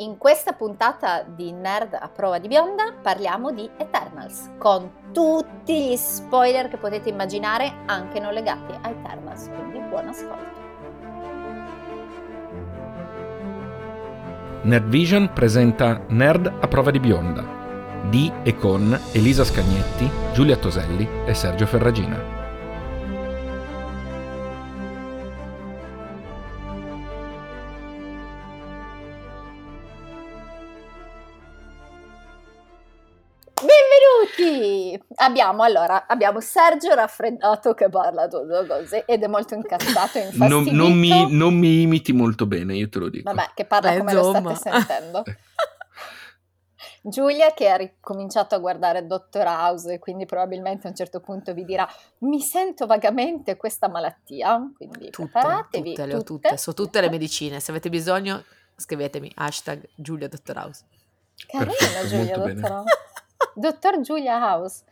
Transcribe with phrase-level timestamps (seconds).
[0.00, 5.96] In questa puntata di Nerd a prova di bionda parliamo di Eternals, con tutti gli
[5.96, 10.66] spoiler che potete immaginare anche non legati a Eternals, quindi buon ascolto.
[14.62, 17.44] Nerd Vision presenta Nerd a prova di bionda,
[18.08, 22.37] di e con Elisa Scagnetti, Giulia Toselli e Sergio Ferragina.
[35.28, 40.64] Abbiamo allora abbiamo Sergio raffreddato che parla tutto così ed è molto incazzato e non,
[40.70, 43.32] non, mi, non mi imiti molto bene, io te lo dico.
[43.32, 44.54] Vabbè, che parla Beh, come lo insomma.
[44.54, 45.22] state sentendo.
[47.02, 51.54] Giulia che ha ricominciato a guardare Dottor House e quindi probabilmente a un certo punto
[51.54, 55.90] vi dirà mi sento vagamente questa malattia, quindi Tutte, preparatevi.
[55.90, 57.60] tutte, le ho tutte, so tutte le medicine.
[57.60, 58.42] Se avete bisogno,
[58.76, 60.84] scrivetemi hashtag Giulia Dottor House.
[61.46, 62.36] Carina Perfetto, Giulia.
[62.36, 62.88] Dottor House.
[63.54, 64.82] Dottor Giulia House.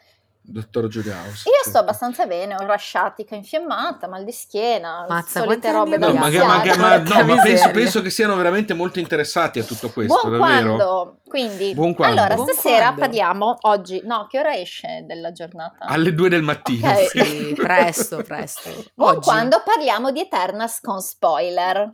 [0.49, 1.49] Dottor House.
[1.49, 6.15] Io sto abbastanza bene, ho rasciatica infiammata, mal di schiena, Mazza, solite robe da No,
[6.15, 10.21] ma, ma- ma- no, ma penso, penso che siano veramente molto interessati a tutto questo,
[10.21, 10.77] Buon davvero.
[10.77, 12.21] quando, quindi Buon quando.
[12.21, 13.01] allora Buon stasera quando.
[13.01, 15.85] parliamo oggi, no, che ora esce della giornata?
[15.87, 16.89] Alle due del mattino.
[16.89, 17.07] Ok.
[17.25, 18.71] Sì, presto, presto.
[18.95, 21.93] Buon Oggi, quando parliamo di Eternals con spoiler.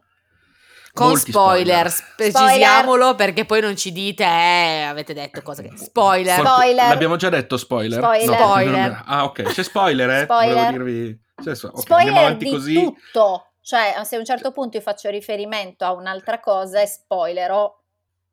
[0.94, 2.32] Con Molti spoiler, spoiler.
[2.32, 5.70] precisiamolo perché poi non ci dite, eh, avete detto cose che...
[5.76, 6.34] Spoiler.
[6.38, 6.88] Spo- Spoiler.
[6.88, 7.98] L'abbiamo già detto spoiler?
[7.98, 8.28] Spoiler.
[8.28, 8.90] No, Spoiler.
[8.90, 9.42] non- Ah, ok.
[9.42, 10.22] C'è spoiler, eh?
[10.24, 10.54] Spoiler.
[10.54, 11.20] Volevo dirvi...
[11.42, 12.74] cioè, so- ok, spoiler di così.
[12.74, 13.46] tutto.
[13.62, 17.72] Cioè, se a un certo punto io faccio riferimento a un'altra cosa e spoilerò.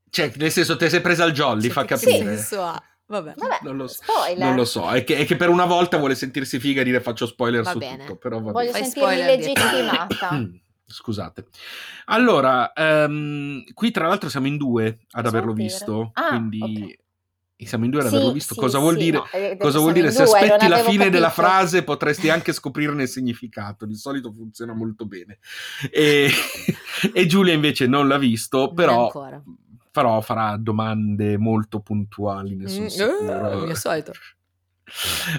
[0.09, 2.17] Cioè, nel senso, te sei presa al jolly, Sì, fa che capire.
[2.35, 2.83] senso ha?
[3.05, 3.33] Vabbè.
[3.37, 4.01] Vabbè, Non lo so.
[4.03, 4.37] spoiler.
[4.45, 6.99] Non lo so, è che, è che per una volta vuole sentirsi figa e dire
[6.99, 8.03] faccio spoiler Va su bene.
[8.05, 8.83] tutto, però va Voglio bene.
[8.85, 10.29] Sentirmi spoiler legittimata.
[10.91, 11.47] Scusate.
[12.05, 15.67] Allora, ehm, qui tra l'altro siamo in due ad Cosa averlo dire?
[15.67, 16.97] visto, Ah, quindi
[17.63, 18.53] siamo in due ad Sì, averlo visto.
[18.55, 19.17] sì, cosa vuol sì, dire?
[19.17, 20.11] no, eh, detto Cosa vuol dire?
[20.11, 21.47] Se due, aspetti la fine della capito.
[21.47, 25.37] frase potresti anche scoprirne il significato, di solito funziona molto bene.
[25.91, 26.29] E,
[27.13, 29.11] e Giulia invece non l'ha visto, però,
[29.91, 33.49] però farà domande molto puntuali, ne sono Mm, sicuro.
[33.51, 34.11] eh, il mio solito.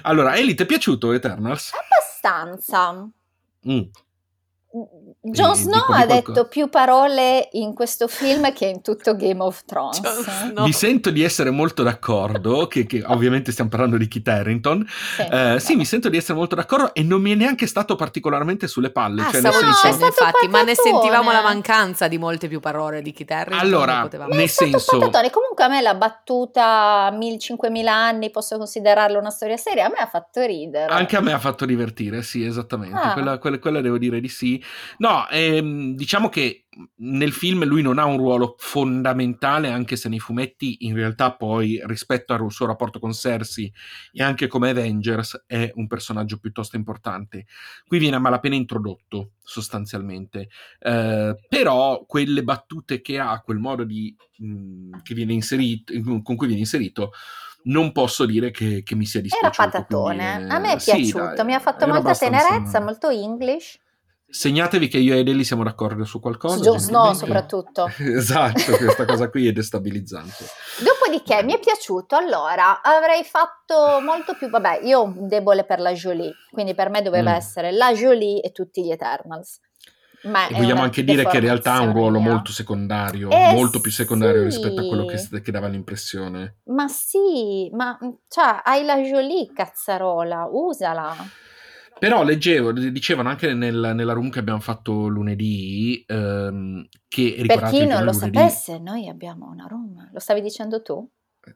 [0.03, 1.71] Allora, Eli, ti è piaciuto Eternals?
[1.73, 3.09] Abbastanza.
[3.67, 3.81] Mm.
[5.23, 9.41] Jon Eh, Snow di ha detto più parole in questo film che in tutto Game
[9.43, 10.01] of Thrones.
[10.01, 10.63] Snow.
[10.65, 14.87] Mi sento di essere molto d'accordo, che, che ovviamente stiamo parlando di Kit Harington.
[14.87, 15.21] Sì.
[15.29, 18.67] Eh, sì, mi sento di essere molto d'accordo e non mi è neanche stato particolarmente
[18.67, 19.21] sulle palle.
[19.23, 22.17] Ah, cioè, stavo No, senso, è dicendo, stato infatti, ma ne sentivamo la mancanza di
[22.17, 25.29] molte più parole di Kit Harington, Allora, nel è stato senso- patatone.
[25.29, 30.07] Comunque a me la battuta 1000-5000 anni, posso considerarla una storia seria, a me ha
[30.07, 30.91] fatto ridere.
[30.91, 32.95] Anche a me ha fatto divertire, sì, esattamente.
[32.97, 33.13] Ah.
[33.13, 34.59] Quella, quella- quella devo dire di sì.
[34.97, 36.65] No, ehm, diciamo che
[36.97, 41.81] nel film lui non ha un ruolo fondamentale, anche se nei fumetti in realtà poi
[41.85, 43.71] rispetto al suo rapporto con Cersei
[44.13, 47.45] e anche come Avengers è un personaggio piuttosto importante.
[47.85, 50.49] Qui viene a malapena introdotto, sostanzialmente.
[50.79, 56.47] Eh, però quelle battute che ha, quel modo di, mh, che viene inserito, con cui
[56.47, 57.11] viene inserito,
[57.63, 59.69] non posso dire che, che mi sia Era dispiaciuto.
[59.69, 60.33] patatone.
[60.35, 63.77] quindi, A me è sì, piaciuto, dai, mi ha fatto era molta tenerezza, molto English.
[64.31, 66.55] Segnatevi che io ed Eli siamo d'accordo su qualcosa.
[66.55, 67.91] Su Jon Snow soprattutto.
[67.99, 70.45] esatto, questa cosa qui è destabilizzante.
[70.81, 75.79] Dopodiché mi è piaciuto, allora avrei fatto molto più, vabbè, io ho un debole per
[75.79, 77.35] la Jolie, quindi per me doveva Mm.
[77.35, 79.59] essere la Jolie e tutti gli Eternals.
[80.23, 83.81] Ma E vogliamo anche dire che in realtà ha un ruolo molto secondario, Eh, molto
[83.81, 84.45] più secondario sì.
[84.45, 86.59] rispetto a quello che, che dava l'impressione.
[86.65, 87.97] Ma sì, ma
[88.29, 91.15] cioè, hai la Jolie, cazzarola, usala.
[92.01, 97.85] Però leggevo, dicevano anche nel- nella room che abbiamo fatto lunedì, ehm, che Per chi
[97.85, 100.09] non lo lunedì- sapesse, noi abbiamo una room.
[100.11, 101.07] Lo stavi dicendo tu?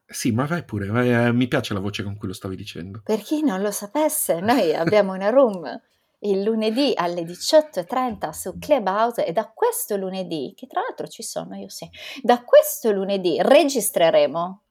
[0.05, 3.01] Sì, ma vai pure, vai, eh, mi piace la voce con cui lo stavi dicendo.
[3.03, 5.81] Per chi non lo sapesse, noi abbiamo una room
[6.19, 11.55] il lunedì alle 18.30 su Clubhouse e da questo lunedì, che tra l'altro ci sono,
[11.55, 11.89] io sì,
[12.21, 14.64] da questo lunedì registreremo.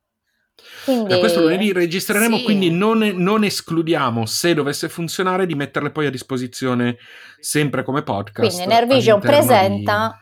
[0.85, 2.45] Quindi, Da questo lunedì registreremo, Sì.
[2.45, 6.97] quindi non, non escludiamo, se dovesse funzionare, di metterle poi a disposizione
[7.41, 8.55] sempre come podcast.
[8.56, 10.19] quindi Nervision presenta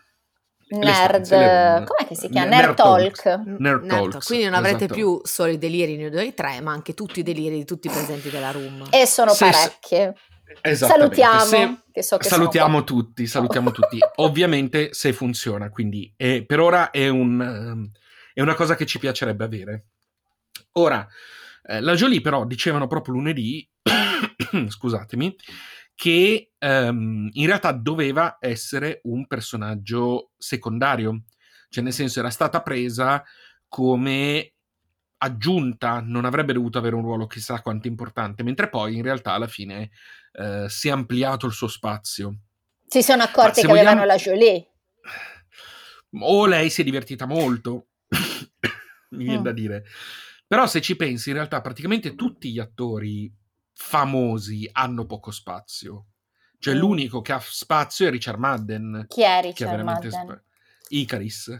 [0.68, 2.48] Nerd, le- com'è che si chiama?
[2.48, 3.24] Nerd Nerd Talk.
[3.26, 4.94] Nerd Nerd Talks, Quindi non avrete esatto.
[4.94, 7.88] più solo i deliri noi due e tre, ma anche tutti i deliri di tutti
[7.88, 8.86] i presenti della room.
[8.90, 10.14] E sono Se- parecchie.
[10.62, 10.74] di...
[10.76, 13.98] Salutiamo, Se- che so che salutiamo tutti, salutiamo tutti.
[14.16, 17.90] Ovviamente se funziona, quindi eh, per ora è, un, ehm,
[18.32, 19.84] è una cosa che ci piacerebbe avere.
[20.72, 21.06] Ora,
[21.64, 23.68] eh, la Jolie però dicevano proprio lunedì,
[24.68, 25.36] scusatemi,
[25.94, 31.24] che ehm, in realtà doveva essere un personaggio secondario.
[31.68, 33.22] cioè nel senso era stata presa
[33.68, 34.52] come
[35.18, 39.46] aggiunta, non avrebbe dovuto avere un ruolo chissà quanto importante, mentre poi in realtà alla
[39.46, 39.90] fine
[40.32, 42.36] eh, si è ampliato il suo spazio.
[42.86, 43.88] Si sono accorti che vogliamo...
[43.88, 44.66] avevano la Jolie.
[46.20, 47.86] O lei si è divertita molto,
[49.10, 49.44] mi viene mm.
[49.44, 49.84] da dire.
[50.52, 53.34] Però se ci pensi, in realtà praticamente tutti gli attori
[53.72, 56.08] famosi hanno poco spazio.
[56.58, 56.76] Cioè mm.
[56.76, 59.06] l'unico che ha spazio è Richard Madden.
[59.08, 60.10] Chi è Richard Madden?
[60.10, 60.42] Sp-
[60.88, 61.56] Icaris.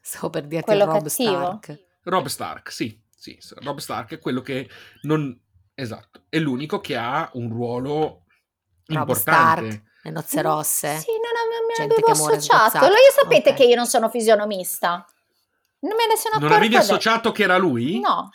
[0.00, 1.58] Stavo per dirti quello Rob cattivo.
[1.60, 1.84] Stark.
[2.04, 4.66] Rob Stark, sì, sì, Rob Stark è quello che
[5.02, 5.38] non...
[5.74, 8.24] Esatto, è l'unico che ha un ruolo
[8.86, 9.70] Rob importante.
[9.70, 10.96] Stark, le nozze rosse.
[10.96, 12.78] Sì, non avevo associato.
[12.78, 13.60] Lo io sapete okay.
[13.60, 15.04] che io non sono fisionomista.
[15.84, 16.46] Non me ne sono accorta.
[16.46, 18.00] Non avevi associato che era lui?
[18.00, 18.30] No.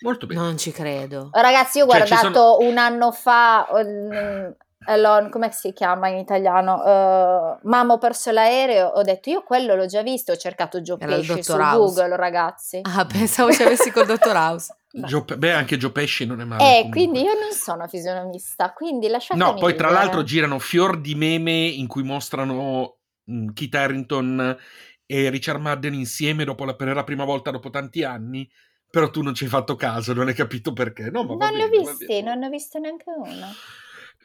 [0.00, 0.40] Molto bene.
[0.40, 1.30] Non ci credo.
[1.32, 2.68] Ragazzi, io ho cioè, guardato sono...
[2.68, 4.54] un anno fa, um,
[4.86, 6.74] Elon, come si chiama in italiano?
[6.74, 10.98] Uh, Mamma ho perso l'aereo, ho detto io quello l'ho già visto, ho cercato Joe
[11.00, 11.76] Era Pesci su House.
[11.76, 12.80] Google, ragazzi.
[12.82, 14.76] Ah, pensavo ci avessi col dottor House.
[14.92, 16.62] Joe, beh, anche Joe Pesci non è male.
[16.62, 16.90] Eh, comunque.
[16.90, 19.76] quindi io non sono fisionomista, quindi lasciatemi No, poi dire.
[19.76, 24.56] tra l'altro girano fior di meme in cui mostrano mh, Kit Harrington
[25.06, 28.50] e Richard Madden insieme dopo la, per la prima volta dopo tanti anni,
[28.90, 31.10] però tu non ci hai fatto caso, non hai capito perché.
[31.10, 33.46] No, ma non li ho visti, non ne ho visto neanche uno.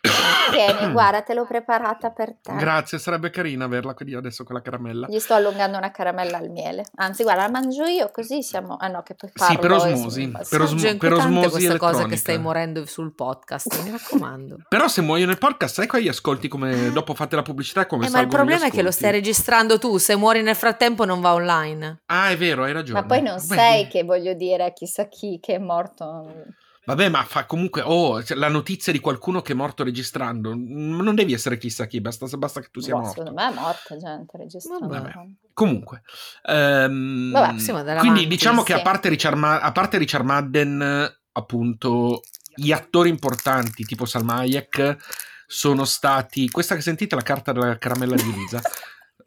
[0.01, 2.55] Tieni, guarda, te l'ho preparata per te.
[2.55, 5.07] Grazie, sarebbe carina averla qui adesso con la caramella.
[5.07, 6.85] Gli sto allungando una caramella al miele.
[6.95, 8.77] Anzi, guarda, la mangio io così siamo...
[8.77, 9.53] Ah no, che poi parlo.
[9.53, 10.31] Sì, per osmosi.
[10.49, 14.57] Per, osmo- per osmosi questa cosa che stai morendo sul podcast, mi raccomando.
[14.67, 16.91] Però se muoio nel podcast, sai che gli ascolti come...
[16.91, 19.97] Dopo fate la pubblicità come eh, Ma il problema è che lo stai registrando tu,
[19.97, 22.01] se muori nel frattempo non va online.
[22.07, 22.99] Ah, è vero, hai ragione.
[22.99, 26.59] Ma poi non Beh, sei che, voglio dire, chissà chi che è morto...
[26.83, 31.33] Vabbè, ma fa comunque, oh, la notizia di qualcuno che è morto registrando, non devi
[31.33, 33.19] essere chissà chi, basta, basta che tu sia boh, morto.
[33.19, 34.87] Secondo me è morta gente registrando.
[34.87, 35.11] Vabbè.
[35.53, 36.01] Comunque,
[36.43, 38.65] um, Vabbè, quindi avanti, diciamo sì.
[38.65, 42.21] che a parte, Richard Ma- a parte Richard Madden, appunto,
[42.55, 44.97] gli attori importanti tipo Salmayek
[45.45, 48.59] sono stati, questa che sentite la carta della caramella di Elisa.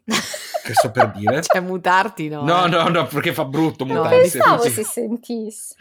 [0.03, 1.41] che sto per dire.
[1.45, 2.43] Cioè, mutarti, no?
[2.43, 4.15] No, no, no, perché fa brutto mutarti.
[4.15, 5.75] No, pensavo si sentisse.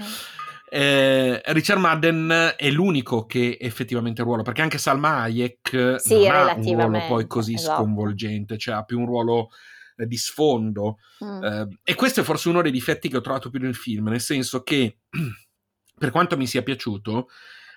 [0.76, 6.54] Eh, Richard Madden è l'unico che effettivamente ruolo, perché anche Salma Hayek sì, non ha
[6.56, 7.82] un ruolo poi così esatto.
[7.82, 9.50] sconvolgente, cioè ha più un ruolo
[9.96, 10.98] eh, di sfondo.
[11.24, 11.44] Mm.
[11.44, 14.20] Eh, e questo è forse uno dei difetti che ho trovato più nel film, nel
[14.20, 14.98] senso che,
[15.96, 17.28] per quanto mi sia piaciuto,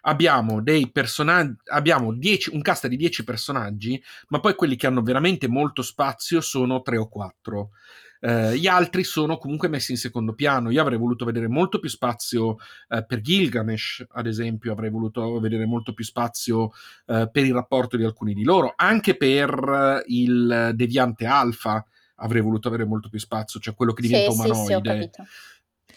[0.02, 5.04] abbiamo dei personaggi, abbiamo dieci, un cast di 10 personaggi, ma poi quelli che hanno
[5.04, 7.70] veramente molto spazio sono 3 o 4.
[8.20, 10.70] Eh, gli altri sono comunque messi in secondo piano.
[10.70, 12.58] Io avrei voluto vedere molto più spazio
[12.90, 16.72] eh, per Gilgamesh, ad esempio, avrei voluto vedere molto più spazio
[17.06, 21.86] eh, per il rapporto di alcuni di loro, anche per il deviante alfa
[22.20, 25.02] avrei voluto avere molto più spazio, cioè quello che diventa sì, umanoide.
[25.02, 25.22] Sì, sì.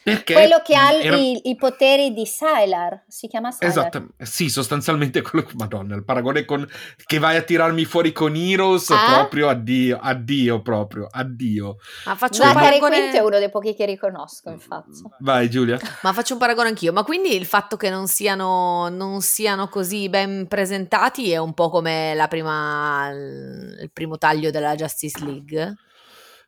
[0.02, 1.16] Perché quello che ha era...
[1.16, 3.70] i, i, poteri di Sylar, si chiama Sylar.
[3.70, 6.66] Esatto, sì, sostanzialmente quello che, madonna, il paragone con
[7.04, 9.14] che vai a tirarmi fuori con Heroes, ah?
[9.14, 11.76] proprio addio, addio proprio, addio.
[12.06, 12.98] Ma faccio un paragone...
[13.00, 15.02] Quinto è uno dei pochi che riconosco, infatti.
[15.18, 15.78] Vai Giulia.
[16.02, 20.08] Ma faccio un paragone anch'io, ma quindi il fatto che non siano, non siano così
[20.08, 25.76] ben presentati è un po' come la prima, il primo taglio della Justice League?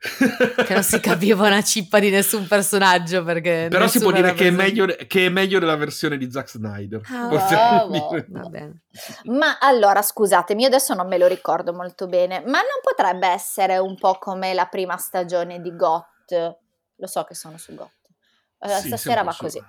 [0.66, 4.48] che non si capiva una cippa di nessun personaggio perché però si può dire che
[4.48, 7.28] è, meglio, che è, meglio, della versione di Zack Snyder ah,
[9.26, 13.78] ma allora scusatemi io adesso non me lo ricordo molto bene ma non potrebbe essere
[13.78, 16.56] un po' come la prima stagione di GOT
[16.96, 17.92] lo so che sono su GOT
[18.58, 19.62] uh, sì, stasera va così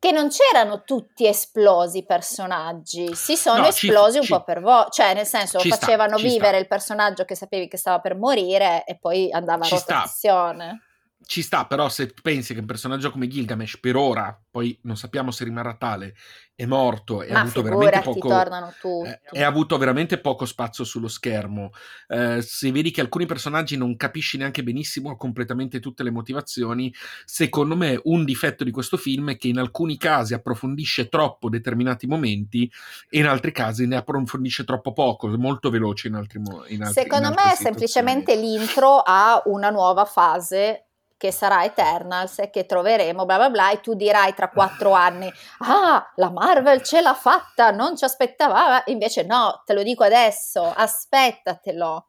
[0.00, 4.42] che non c'erano tutti esplosi i personaggi, si sono no, esplosi ci, un ci, po'
[4.42, 6.56] per voi, cioè nel senso facevano sta, vivere sta.
[6.56, 10.64] il personaggio che sapevi che stava per morire e poi andava a rotazione.
[10.64, 10.89] Sta
[11.26, 15.30] ci sta, però se pensi che un personaggio come Gilgamesh per ora, poi non sappiamo
[15.30, 16.14] se rimarrà tale,
[16.54, 21.70] è morto e ha avuto veramente poco eh, avuto veramente poco spazio sullo schermo.
[22.08, 26.92] Eh, se vedi che alcuni personaggi non capisci neanche benissimo completamente tutte le motivazioni,
[27.24, 32.06] secondo me un difetto di questo film è che in alcuni casi approfondisce troppo determinati
[32.06, 32.70] momenti
[33.08, 36.76] e in altri casi ne approfondisce troppo poco, molto veloce in altri modi.
[36.90, 40.86] Secondo in me è semplicemente l'intro a una nuova fase
[41.20, 45.30] che sarà Eternals e che troveremo, bla bla bla, e tu dirai tra quattro anni,
[45.58, 50.72] ah, la Marvel ce l'ha fatta, non ci aspettava, invece no, te lo dico adesso,
[50.74, 52.06] aspettatelo.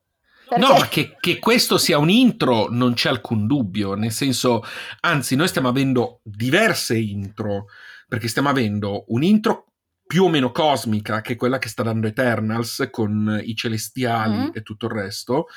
[0.48, 0.66] Perché...
[0.66, 4.64] No, ma che, che, questo sia un intro non c'è alcun dubbio, nel senso,
[5.02, 7.66] anzi, noi stiamo avendo diverse intro,
[8.08, 9.71] perché stiamo avendo un intro
[10.12, 14.50] più o meno cosmica, che è quella che sta dando Eternals con i celestiali Mm.
[14.52, 15.48] e tutto il resto.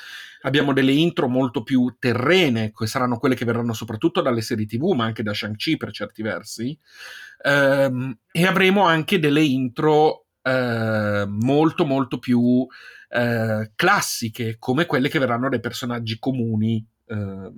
[0.43, 4.93] Abbiamo delle intro molto più terrene, che saranno quelle che verranno soprattutto dalle serie TV,
[4.93, 6.79] ma anche da Shang-Chi per certi versi.
[7.43, 12.65] Ehm, e avremo anche delle intro eh, molto molto più
[13.09, 17.51] eh, classiche, come quelle che verranno dai personaggi comuni, eh,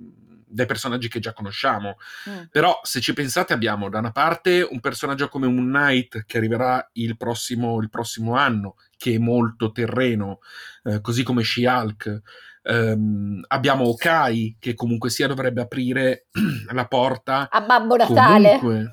[0.48, 1.96] dai personaggi che già conosciamo.
[2.28, 2.44] Mm.
[2.50, 6.88] Però, se ci pensate, abbiamo da una parte un personaggio come Moon Knight che arriverà
[6.94, 10.40] il prossimo, il prossimo anno, che è molto terreno,
[10.84, 12.22] eh, così come She-Hulk.
[12.62, 16.26] Ehm, abbiamo Okai che comunque sia dovrebbe aprire
[16.72, 18.58] la porta A Babbo Natale.
[18.58, 18.92] comunque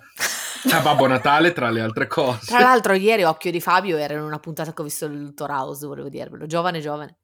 [0.71, 2.47] a Babbo Natale tra le altre cose.
[2.47, 5.49] Tra l'altro, ieri Occhio di Fabio era in una puntata che ho visto del Dottor
[5.49, 6.45] House, volevo dirvelo.
[6.47, 7.17] Giovane, giovane.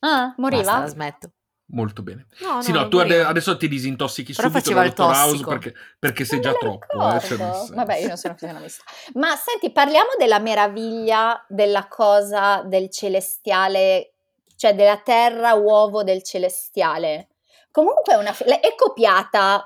[0.00, 0.62] Ah, moriva?
[0.62, 1.32] Basta, la smetto.
[1.70, 2.26] Molto bene.
[2.40, 3.28] No, sì, no, tu ade- moriva.
[3.28, 6.86] adesso ti disintossichi Però subito da Dottor House perché, perché sei già troppo.
[7.14, 7.36] eh, cioè.
[7.74, 8.84] Vabbè, io non sono fisionomista.
[9.14, 14.12] Ma senti, parliamo della meraviglia della cosa del celestiale,
[14.56, 17.28] cioè della terra uovo del celestiale.
[17.70, 19.62] Comunque è, una, è copiata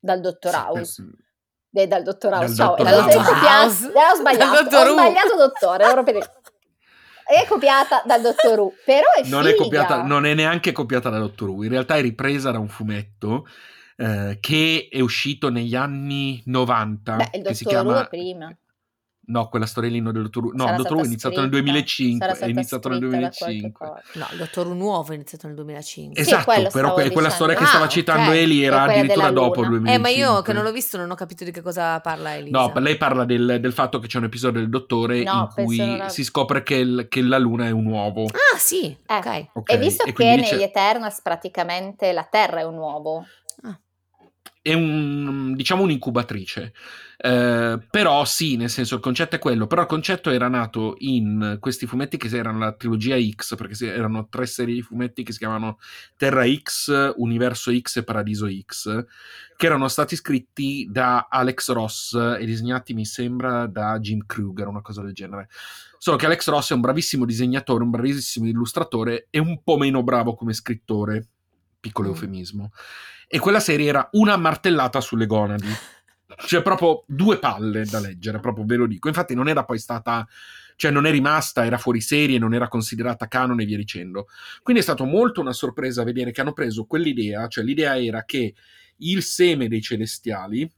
[0.00, 1.02] dal Dottor Sì, House.
[1.04, 1.24] per-
[1.82, 2.74] Eh, dal Dottor Dal House, ciao.
[2.74, 3.86] Dottor stata House.
[3.86, 6.32] copiata- eh, ho sbagliato, Dal Dottor ho sbagliato dottore, ora per-
[7.26, 9.62] È copiata dal Dottor Who, però è non è, figa.
[9.62, 13.48] copiata, non è neanche copiata da Doctor Who, in realtà è ripresa da un fumetto
[13.96, 17.16] eh, che è uscito negli anni 90.
[17.16, 18.04] Beh, il Dottor Who chiama...
[18.04, 18.56] è prima.
[19.28, 20.50] No, quella storiellina del Dottor Who.
[20.52, 21.62] No, Sarà il Dottor Who è iniziato nel scritta.
[21.62, 22.26] 2005.
[22.26, 23.86] Sarà È iniziato nel scritta da qualche 2005.
[23.86, 24.02] cosa.
[24.14, 26.14] No, il Dottor Who nuovo è iniziato nel 2005.
[26.24, 27.30] Sì, Esatto, quello però quella dicendo.
[27.30, 29.78] storia che Ah, stava citando Eli È era addirittura dopo il Luna.
[29.80, 29.92] 2005.
[29.94, 32.56] Eh, ma io che non l'ho visto non ho capito di che cosa parla Elisa.
[32.56, 35.76] No, lei parla del, del fatto che c'è un episodio del Dottore No, in cui
[35.96, 38.24] la- si scopre che, il- che la Luna è un uovo.
[38.26, 39.46] Ah, sì, Eh, ok.
[39.54, 43.24] Ok, E visto e che negli dice- Eternals praticamente la Terra è un uovo.
[44.66, 46.72] È un diciamo un'incubatrice.
[47.18, 51.58] Eh, però sì, nel senso il concetto è quello, però il concetto era nato in
[51.60, 55.38] questi fumetti che erano la trilogia X, perché erano tre serie di fumetti che si
[55.38, 55.78] chiamavano
[56.16, 59.04] Terra X, Universo X e Paradiso X,
[59.56, 64.82] che erano stati scritti da Alex Ross e disegnati, mi sembra, da Jim Kruger, una
[64.82, 65.48] cosa del genere.
[65.98, 70.02] Solo che Alex Ross è un bravissimo disegnatore, un bravissimo illustratore e un po' meno
[70.02, 71.28] bravo come scrittore,
[71.86, 72.12] piccolo Mm.
[72.12, 72.70] eufemismo.
[73.28, 75.66] E quella serie era una martellata sulle gonadi.
[76.44, 79.06] Cioè, proprio due palle da leggere, proprio ve lo dico.
[79.06, 80.26] Infatti, non era poi stata,
[80.74, 84.26] cioè, non è rimasta, era fuori serie, non era considerata canon e via dicendo.
[84.60, 88.54] Quindi è stato molto una sorpresa vedere che hanno preso quell'idea, cioè l'idea era che
[88.98, 90.68] il seme dei celestiali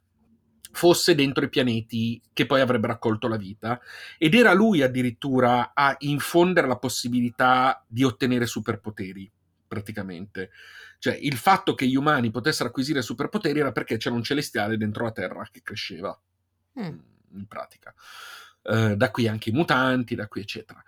[0.71, 3.81] fosse dentro i pianeti che poi avrebbero accolto la vita
[4.19, 9.33] ed era lui addirittura a infondere la possibilità di ottenere superpoteri
[9.69, 10.51] praticamente.
[10.99, 15.05] Cioè il fatto che gli umani potessero acquisire superpoteri era perché c'era un celestiale dentro
[15.05, 16.19] la Terra che cresceva
[16.81, 16.99] Mm.
[17.35, 17.93] in pratica.
[18.63, 20.83] Eh, da qui anche i mutanti da qui eccetera.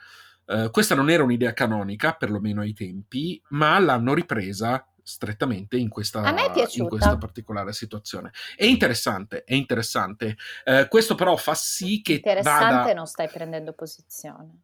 [0.46, 6.22] Eh, questa non era un'idea canonica perlomeno ai tempi ma l'hanno ripresa strettamente in questa,
[6.74, 8.30] in questa particolare situazione.
[8.54, 10.36] È interessante è interessante.
[10.64, 14.62] Eh, questo però fa sì che Interessante, vada non stai prendendo posizione.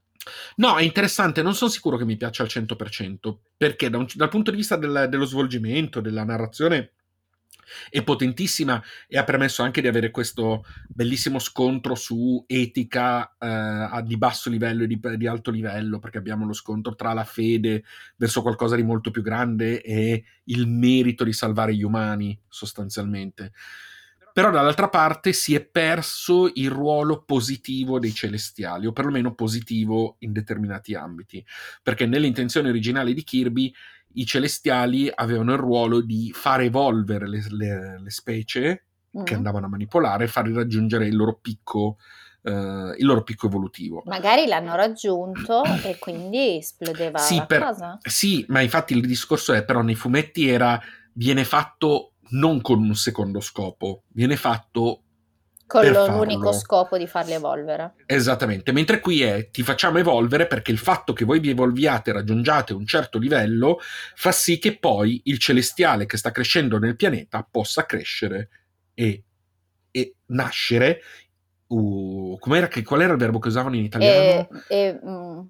[0.56, 4.28] No, è interessante, non sono sicuro che mi piaccia al 100%, perché da un- dal
[4.28, 6.92] punto di vista del- dello svolgimento, della narrazione,
[7.90, 14.16] è potentissima e ha permesso anche di avere questo bellissimo scontro su etica eh, di
[14.16, 17.82] basso livello e di, di alto livello, perché abbiamo lo scontro tra la fede
[18.16, 23.52] verso qualcosa di molto più grande e il merito di salvare gli umani, sostanzialmente.
[24.36, 30.32] Però dall'altra parte si è perso il ruolo positivo dei celestiali, o perlomeno positivo in
[30.32, 31.42] determinati ambiti,
[31.82, 33.72] perché nelle intenzioni originali di Kirby
[34.16, 38.84] i celestiali avevano il ruolo di far evolvere le, le- le specie
[39.24, 39.36] che Mm.
[39.38, 41.96] andavano a manipolare e farli raggiungere il loro picco,
[42.42, 44.02] eh, il loro picco evolutivo.
[44.04, 47.98] Magari l'hanno raggiunto e quindi esplodeva Sì, la per- cosa.
[48.02, 50.78] Sì, ma infatti il discorso è però nei fumetti era
[51.14, 55.02] viene fatto non con un secondo scopo, viene fatto
[55.66, 57.94] Con l'unico scopo di farli evolvere.
[58.06, 62.12] Esattamente, mentre qui è ti facciamo evolvere perché il fatto che voi vi evolviate e
[62.14, 63.78] raggiungiate un certo livello
[64.14, 68.48] fa sì che poi il celestiale che sta crescendo nel pianeta possa crescere
[68.94, 69.24] e,
[69.90, 71.00] e nascere.
[71.68, 74.48] Uh, che, qual era il verbo che usavano in E, italiano?
[74.68, 75.40] e, mm,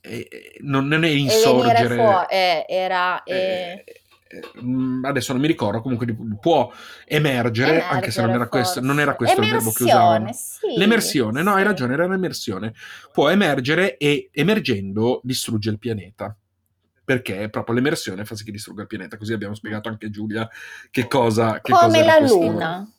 [0.00, 1.94] Eh, eh, non, non è e insorgere.
[1.94, 4.01] fuori eh, era eh, eh, mm,
[5.04, 6.06] adesso non mi ricordo, comunque
[6.40, 6.70] può
[7.04, 10.32] emergere, anche se non era, emergere, questo, non era questo il verbo che usavano.
[10.32, 12.72] Sì, L'emersione, no, hai ragione, era l'emersione.
[13.12, 16.36] Può emergere e emergendo distrugge il pianeta.
[17.04, 19.16] Perché proprio l'emersione fa sì che distrugga il pianeta.
[19.16, 20.48] Così abbiamo spiegato anche a Giulia
[20.90, 21.60] che cosa.
[21.60, 22.92] Che cosa Come era la questo- luna.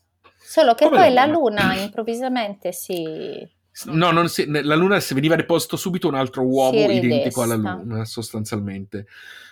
[0.45, 1.61] Solo che Come poi la la luna.
[1.63, 3.49] luna improvvisamente si
[3.85, 7.55] No, non si- la Luna si veniva deposto subito un altro uomo Si identico alla.
[7.55, 9.07] Luna, sostanzialmente.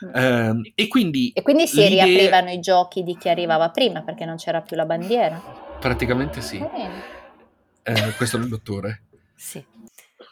[0.05, 0.15] Mm.
[0.15, 4.25] Ehm, e quindi E quindi si l'idea- riaprivano i giochi di chi arrivava prima perché
[4.25, 5.41] non c'era più la bandiera.
[5.79, 6.59] praticamente sì.
[6.59, 7.01] Carino.
[7.83, 9.01] Eh, questo è il dottore.
[9.35, 9.63] Sì.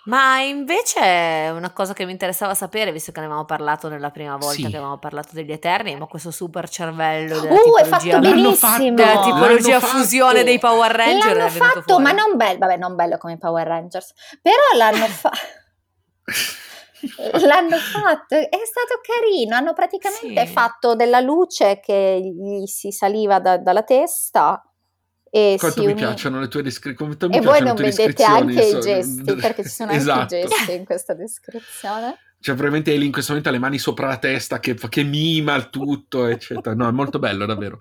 [0.05, 4.37] Ma invece una cosa che mi interessava sapere, visto che ne avevamo parlato nella prima
[4.37, 4.61] volta Sì.
[4.61, 8.19] che avevamo parlato degli Eterni, ma questo super cervello della Uh, è tipologia, fatto fatto,
[8.19, 8.95] benissimo!
[8.95, 9.97] della tipologia fatto.
[9.97, 12.03] fusione dei Power Ranger L'hanno fatto, fuori.
[12.03, 15.37] ma non bello, vabbè, non bello come i Power Rangers, però l'hanno fatto.
[17.45, 19.55] L'hanno fatto, è stato carino.
[19.55, 20.51] Hanno praticamente Sì.
[20.51, 24.61] fatto della luce che gli si saliva da- dalla testa
[25.31, 27.15] e Quanto mi uni- piacciono le tue descrizioni.
[27.31, 30.35] E voi non vedete anche i so- gesti, perché ci sono anche Esatto.
[30.35, 32.17] i gesti in questa descrizione.
[32.41, 35.55] Cioè, probabilmente Eli in questo momento ha le mani sopra la testa che, che mima
[35.55, 36.73] il tutto, eccetera.
[36.73, 37.79] No, è molto bello, davvero.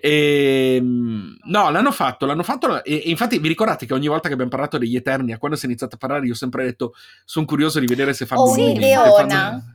[0.00, 2.82] E, no, l'hanno fatto, l'hanno fatto.
[2.82, 5.56] E, e infatti, vi ricordate che ogni volta che abbiamo parlato degli Eterni, a quando
[5.58, 6.94] si è iniziato a parlare, io ho sempre detto:
[7.26, 9.10] sono curioso di vedere se fanno Oh, sì, Leona.
[9.12, 9.74] fanno-?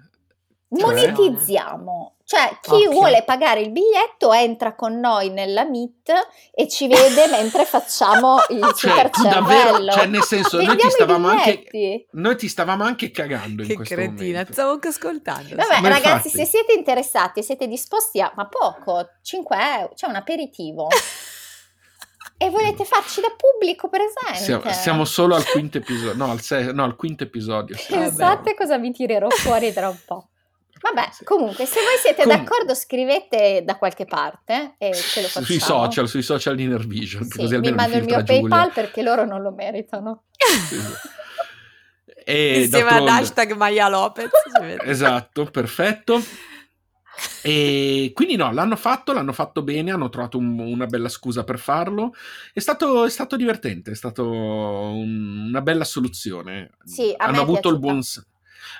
[0.68, 2.92] Monetizziamo, cioè chi Occhio.
[2.92, 6.12] vuole pagare il biglietto entra con noi nella meet
[6.54, 10.90] e ci vede mentre facciamo il Cioè, super tu davvero, cioè, nel senso, noi ti
[10.90, 12.08] stavamo anche.
[12.12, 14.54] Noi ti stavamo anche cagando in Che questo cretina, momento.
[14.54, 15.56] stavo anche ascoltando.
[15.56, 19.94] Vabbè, Ma ragazzi, infatti- se siete interessati e siete disposti a, ma poco, 5 euro,
[19.94, 20.88] c'è un aperitivo.
[22.38, 24.44] e volete farci da pubblico presente?
[24.44, 26.16] Siamo, siamo solo al quinto episodio.
[26.16, 27.78] No, al, se- no, al quinto episodio.
[27.88, 30.30] Pensate cosa vi tirerò fuori tra un po'.
[30.94, 35.46] Vabbè, comunque, se voi siete Com- d'accordo, scrivete da qualche parte e ce lo facciamo.
[35.46, 37.24] Sui social, sui social di Nervision.
[37.24, 38.48] che Sì, così mi mando il mio Giulia.
[38.48, 40.24] PayPal perché loro non lo meritano.
[40.68, 40.78] Sì.
[42.28, 44.30] E Insieme ad hashtag Maya Lopez.
[44.84, 46.20] Esatto, perfetto.
[47.44, 51.60] E quindi no, l'hanno fatto, l'hanno fatto bene, hanno trovato un- una bella scusa per
[51.60, 52.14] farlo.
[52.52, 56.72] È stato, è stato divertente, è stato un- una bella soluzione.
[56.84, 57.80] Sì, a hanno me è avuto il piaciuta.
[57.88, 58.26] buon s-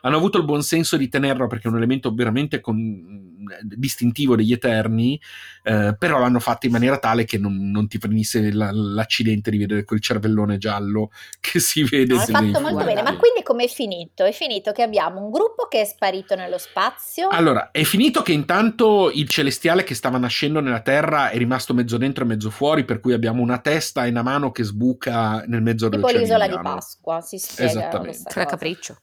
[0.02, 4.52] hanno avuto il buon senso di tenerlo perché è un elemento veramente con- distintivo degli
[4.52, 5.20] Eterni,
[5.64, 9.58] eh, però l'hanno fatto in maniera tale che non, non ti venisse la- l'accidente di
[9.58, 12.14] vedere quel cervellone giallo che si vede.
[12.14, 14.24] No, se fatto molto bene, ma quindi com'è finito?
[14.24, 17.30] È finito che abbiamo un gruppo che è sparito nello spazio.
[17.30, 21.98] Allora, è finito che intanto il celestiale che stava nascendo nella Terra è rimasto mezzo
[21.98, 25.62] dentro e mezzo fuori, per cui abbiamo una testa e una mano che sbuca nel
[25.62, 26.60] mezzo tipo dell'oceano l'isola di.
[26.62, 28.24] Pasqua, si spiega Esattamente.
[28.30, 28.98] Tra capriccio.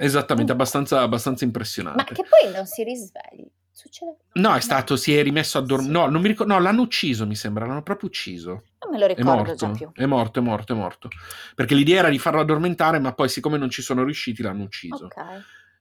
[0.00, 2.14] Esattamente, abbastanza, abbastanza Ma impressionante.
[2.14, 3.46] che poi non si risvegli.
[3.72, 4.16] Succede?
[4.34, 5.92] No, è stato, si è rimesso a dormire.
[5.92, 5.98] Sì.
[5.98, 6.52] No, non mi ricordo.
[6.52, 7.64] No, l'hanno ucciso, mi sembra.
[7.66, 8.62] L'hanno proprio ucciso.
[8.82, 9.66] Non me lo È ricordo più.
[9.66, 9.92] morto.
[9.94, 11.08] È morto, è morto, è morto.
[11.54, 15.04] Perché l'idea era di farlo addormentare, ma poi, siccome non ci sono riusciti, l'hanno ucciso.
[15.04, 15.16] Ok.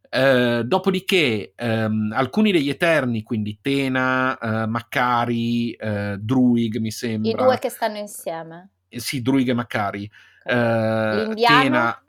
[0.10, 7.32] Eh, dopodiché, ehm, alcuni degli Eterni, quindi Tena, eh, Maccari, eh, Druig, mi sembra.
[7.32, 8.70] I due che stanno insieme.
[8.90, 10.10] Eh, sì, Druig e Maccari.
[10.44, 10.52] Ok.
[10.54, 11.62] Eh, L'indiano?
[11.62, 12.02] Tena-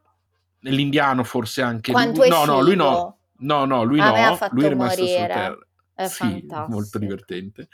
[0.61, 2.29] l'indiano forse anche Quanto lui.
[2.29, 3.19] è No, no, lui no.
[3.41, 4.49] No, no, lui A me ha no.
[4.51, 5.17] Lui è rimasto morire.
[5.23, 5.59] sulla terra.
[5.95, 6.67] È sì, fantastico.
[6.69, 7.69] molto divertente.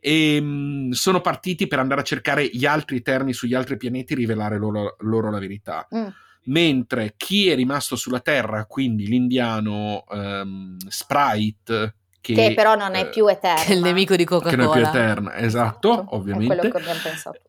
[0.00, 4.16] E mh, sono partiti per andare a cercare gli altri Eterni sugli altri pianeti e
[4.16, 5.86] rivelare loro, loro la verità.
[5.94, 6.06] Mm.
[6.44, 13.00] Mentre chi è rimasto sulla Terra, quindi l'indiano ehm, Sprite, che, Che però non è
[13.02, 13.62] eh, più eterna.
[13.62, 14.88] Che è il nemico di che non è più Coca-Cola.
[14.88, 16.70] eterna, esatto, È quello ovviamente.
[16.70, 17.40] che abbiamo pensato.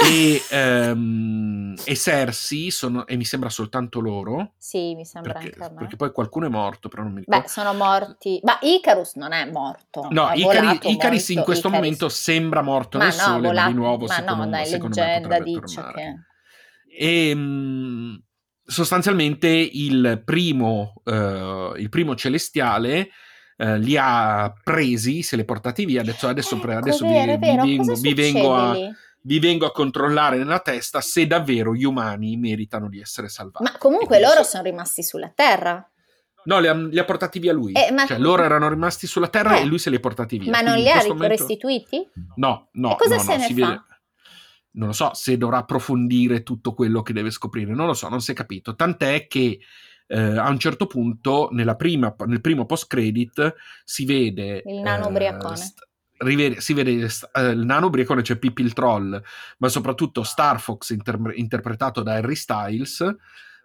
[0.10, 4.52] E, ehm, e Cersei sono, e mi sembra soltanto loro.
[4.56, 5.74] Sì, mi sembra Perché, anche a me.
[5.76, 7.42] perché poi qualcuno è morto, però non mi ricordo.
[7.42, 8.40] Beh, sono morti.
[8.42, 10.08] Ma Icarus non è morto.
[10.10, 11.84] No, Icari- Icaris in questo Icaris.
[11.84, 14.66] momento sembra morto ma nel no, sole, ma volato, di nuovo ma secondo, no, dai,
[14.66, 16.14] secondo me leggenda potrebbe dice che...
[16.98, 18.22] E mh,
[18.64, 23.10] sostanzialmente il primo, eh, il primo celestiale
[23.56, 27.50] eh, li ha presi, se li ha portati via, adesso, pre- Ecco, adesso vero, vi,
[27.50, 28.76] vi vengo, vi vengo a?
[29.22, 33.64] Vi vengo a controllare nella testa se davvero gli umani meritano di essere salvati.
[33.64, 35.84] Ma comunque loro so- sono rimasti sulla Terra.
[36.42, 37.72] No, li ha, li ha portati via lui.
[37.72, 39.60] Eh, ma- Cioè, loro erano rimasti sulla terra Eh.
[39.60, 40.50] e lui se li ha portati via.
[40.50, 42.08] Ma non Quindi li ha momento- restituiti?
[42.36, 43.54] No, no, E cosa no, se no, ne fa?
[43.54, 43.82] vede.
[44.72, 48.20] Non lo so se dovrà approfondire tutto quello che deve scoprire, non lo so, non
[48.22, 48.74] si è capito.
[48.74, 49.58] Tant'è che
[50.12, 53.54] eh, a un certo punto, nella prima- nel primo post-credit,
[53.84, 54.62] si vede.
[54.64, 55.56] Il nano eh, ubriacone.
[55.56, 55.88] st-
[56.20, 56.90] rivede- si vede
[57.32, 59.20] eh, il nano ubriacone, c'è Pippi il troll,
[59.58, 63.00] ma soprattutto Star Fox inter- interpretato da Harry Styles.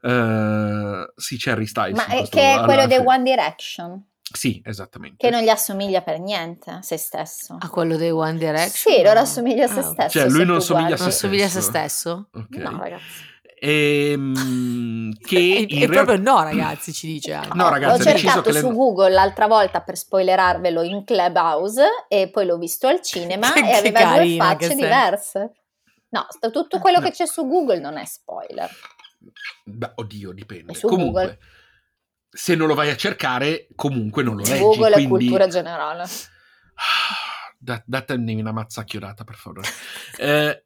[0.02, 1.98] Eh, sì, c'è Harry Styles.
[1.98, 2.98] Ma questo- che è quello dei.
[2.98, 5.16] One Direction, Sì, esattamente.
[5.18, 7.58] che non gli assomiglia per niente a se stesso.
[7.60, 8.96] A quello dei One Direction?
[8.96, 10.20] Sì, loro assomiglia a se Ah, stesso.
[10.20, 11.04] Cioè, lui se non tu somiglia a guardi.
[11.04, 12.28] Non se somiglia a se stesso.
[12.30, 12.30] stesso?
[12.34, 12.56] Ok.
[12.58, 13.34] No, ragazzi.
[13.60, 17.56] Ehm, che E, e realtà proprio no, ragazzi, ci dice anche.
[17.56, 22.30] No, ragazzi, L'ho cercato che le- su Google l'altra volta per spoilerarvelo in Clubhouse e
[22.30, 25.52] poi l'ho visto al cinema Che e aveva carina due facce diverse.
[26.10, 27.06] No, tutto quello No.
[27.06, 28.70] che c'è su Google non è spoiler.
[29.66, 30.72] Beh, oddio, dipende.
[30.72, 31.40] È su Comunque, Google.
[32.30, 34.60] se non lo vai a cercare, comunque non lo leggi.
[34.60, 35.10] Google è quindi...
[35.10, 36.04] cultura generale.
[37.58, 39.68] Da, datemi una mazza chiodata, per favore.
[40.18, 40.65] Eh,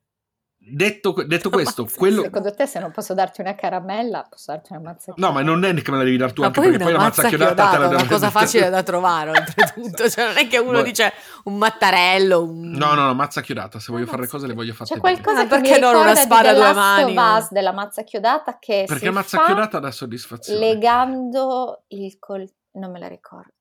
[0.62, 2.22] detto, detto questo, mazza- quello...
[2.24, 5.63] Secondo te se non posso darti una caramella, posso darti una mazza No, ma non
[5.63, 7.22] è che me la devi dar tu, Ma anche poi perché una poi la mazza
[7.24, 10.10] mazza chiodata è una cosa facile da trovare, oltretutto.
[10.10, 10.82] Cioè, non è che uno Boh.
[10.84, 11.13] dice
[11.45, 12.72] un mattarello, un...
[12.72, 13.80] No, no, no, mazza chiodata.
[13.80, 15.22] Se voglio Una fare le mazza cose, le voglio fatte C'è bene.
[15.22, 17.15] qualcosa Ah, che mi perché non una spada a due mani?
[17.39, 20.60] Us, della mazza chiodata che Perché si mazza fa chiodata dà soddisfazione.
[20.60, 22.48] legando il col...
[22.74, 23.54] non me la ricordo.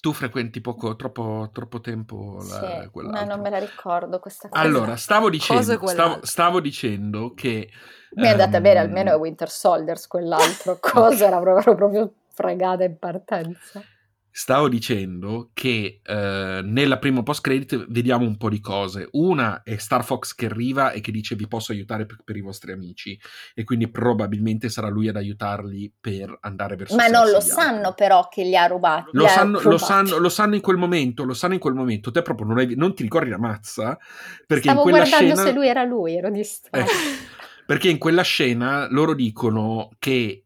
[0.00, 3.34] Tu frequenti poco, troppo, troppo tempo la, Sì, ma quell'altro.
[3.34, 4.62] non me la ricordo questa cosa.
[4.62, 7.70] Allora, stavo dicendo, stavo, stavo dicendo che...
[8.14, 12.98] mi è andata bene ehm, almeno Winter Soldiers, quell'altro cosa era proprio, proprio fregata in
[12.98, 13.82] partenza.
[14.32, 19.08] Stavo dicendo che eh, nella prima post credit vediamo un po' di cose.
[19.12, 22.40] Una è Star Fox che arriva e che dice vi posso aiutare per, per i
[22.40, 23.18] vostri amici
[23.54, 28.28] e quindi probabilmente sarà lui ad aiutarli per andare verso Ma non lo sanno però
[28.28, 29.10] che li ha rubati.
[29.12, 29.84] Lo ha sanno, lo, rubati.
[29.84, 32.10] sanno, lo sanno in quel momento, lo sanno in quel momento.
[32.10, 33.98] Te proprio non, hai- non ti ricordi la mazza?
[34.46, 35.48] Perché Stavo in quella guardando scena...
[35.48, 36.78] se lui era lui, ero distratta.
[36.78, 36.86] Eh,
[37.66, 40.44] perché in quella scena loro dicono che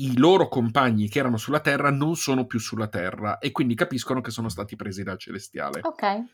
[0.00, 4.20] i loro compagni che erano sulla Terra non sono più sulla Terra e quindi capiscono
[4.20, 5.80] che sono stati presi dal celestiale.
[5.82, 6.24] Ok.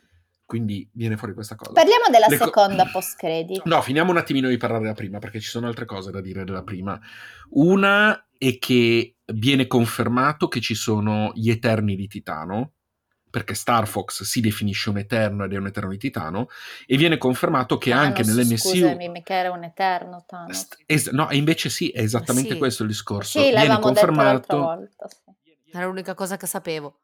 [0.45, 1.73] Quindi viene fuori questa cosa.
[1.73, 3.63] Parliamo della Le co- seconda post credit.
[3.65, 6.45] No, finiamo un attimino di parlare della prima perché ci sono altre cose da dire
[6.45, 7.01] della prima.
[7.51, 12.73] Una è che viene confermato che ci sono gli Eterni di Titano,
[13.35, 16.49] perché Star Fox si definisce un Eterno ed è un Eterno di Titano,
[16.87, 18.69] e viene confermato che anche Thanos, nell'MCU...
[18.69, 20.57] Scusami, mica era un eterno Thanos.
[20.57, 22.59] St- es- no, invece sì, è esattamente Sì.
[22.59, 23.41] questo il discorso.
[23.41, 24.15] Sì, viene l'avevamo detto l'altra
[24.47, 25.09] confermato, volta.
[25.09, 25.17] sì.
[25.73, 27.01] Era l'unica cosa che sapevo.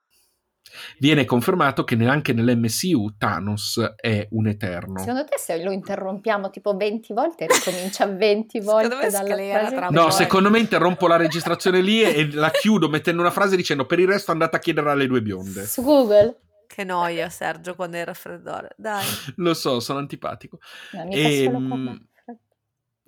[0.98, 4.98] Viene confermato che neanche nell'MCU Thanos è un eterno.
[4.98, 10.10] Secondo te se lo interrompiamo tipo 20 volte ricomincia 20 Secondo volte dalla frase No,
[10.10, 14.06] secondo me interrompo la registrazione lì e la chiudo mettendo una frase dicendo per il
[14.06, 15.66] resto andate a chiedere alle due bionde.
[15.66, 16.40] Su Google?
[16.66, 18.74] Che noia, Sergio, quando è il raffreddore.
[18.76, 19.04] Dai.
[19.36, 20.58] Lo so, sono antipatico.
[20.92, 22.08] No, solo Ehm.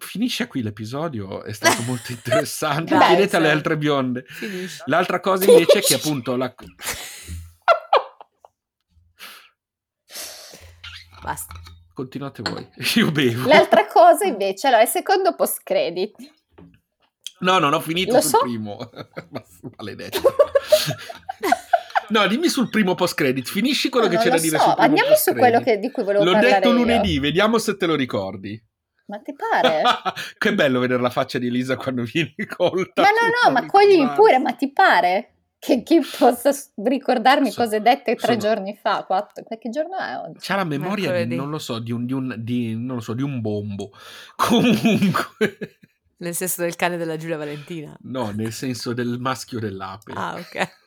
[0.03, 2.99] Finisce qui l'episodio, è stato molto interessante.
[2.99, 4.25] Chiedete alle altre bionde.
[4.27, 4.83] Finisci.
[4.87, 6.53] L'altra cosa invece è che appunto la...
[11.23, 11.55] Basta.
[11.95, 12.67] Continuate voi.
[12.97, 13.47] Io bevo.
[13.49, 16.15] L'altra cosa invece, allora, il secondo post credit.
[17.41, 18.39] No, non ho finito Lo sul so.
[18.41, 18.79] primo.
[19.31, 19.43] Ma-
[19.77, 20.21] Maledetto.
[22.09, 23.49] No, dimmi sul primo post credit.
[23.49, 25.91] Finisci quello No, che c'è da dire so, sul primo Andiamo su quello che- di
[25.91, 26.75] cui volevo L'ho parlare detto io.
[26.75, 28.63] lunedì, vediamo se te lo ricordi.
[29.07, 29.83] Ma ti pare?
[30.39, 33.03] che bello vedere la faccia di Elisa quando vieni colta.
[33.03, 35.35] ma no, no, ma coglimi pure, ma ti pare?
[35.65, 36.51] Che chi possa
[36.83, 39.05] ricordarmi So- cose dette tre sono- giorni fa?
[39.05, 40.39] Quattro, che giorno è oggi?
[40.41, 43.13] C'ha la memoria di, non lo so, di un, di un, di, non lo so,
[43.15, 43.93] di un bombo.
[44.35, 45.79] Comunque,
[46.17, 47.97] Nel senso del cane della Giulia Valentina.
[48.03, 50.13] no, nel senso del maschio dell'ape.
[50.17, 50.81] Ah, ok.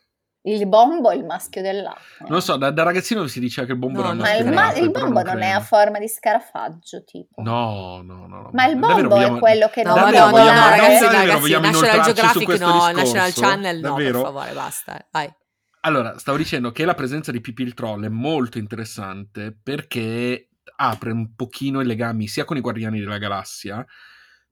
[0.48, 2.28] Il bombo è il maschio dell'acqua.
[2.28, 4.30] Non so, da, da ragazzino si diceva che il bombo No, era il no, Ma
[4.30, 7.42] maschio il, ma- il bombo non è a forma di scarafaggio, tipo.
[7.42, 8.42] No, no, no.
[8.42, 8.50] no.
[8.54, 10.60] Ma il Davvero bombo vogliamo- è quello che No, non Davvero no, no, vogliamo- no,
[10.62, 12.92] vuole- ragazzi, davvero ragazzi, vogliamo National Geographic no, discorso?
[12.92, 14.22] National Channel no, Davvero?
[14.22, 15.08] per favore, basta.
[15.12, 15.34] Vai.
[15.82, 21.12] Allora, stavo dicendo che la presenza di Pippi il Troll è molto interessante perché apre
[21.12, 23.84] un pochino i legami sia con i Guardiani della Galassia,